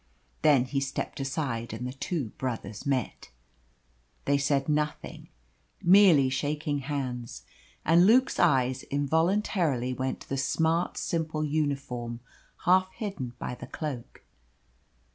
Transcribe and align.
Then 0.41 0.65
he 0.65 0.79
stepped 0.79 1.19
aside, 1.19 1.73
and 1.73 1.85
the 1.85 1.93
two 1.93 2.29
brothers 2.39 2.87
met. 2.87 3.29
They 4.25 4.39
said 4.39 4.67
nothing, 4.67 5.29
merely 5.79 6.27
shaking 6.27 6.79
hands, 6.79 7.43
and 7.85 8.07
Luke's 8.07 8.39
eyes 8.39 8.81
involuntarily 8.85 9.93
went 9.93 10.21
to 10.21 10.29
the 10.29 10.37
smart, 10.37 10.97
simple 10.97 11.43
uniform 11.45 12.19
half 12.65 12.91
hidden 12.93 13.33
by 13.37 13.53
the 13.53 13.67
cloak. 13.67 14.23